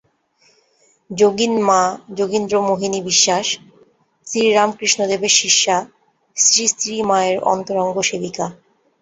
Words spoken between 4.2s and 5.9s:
শ্রীরামকৃষ্ণদেবের শিষ্যা,